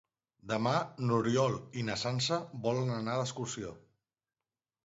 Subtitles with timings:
[0.53, 0.71] Demà
[1.09, 3.79] n'Oriol i na Sança volen anar d'excursió.